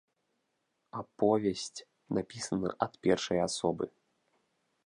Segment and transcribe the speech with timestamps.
[1.01, 1.83] Аповесць
[2.19, 3.85] напісана ад першай асобы.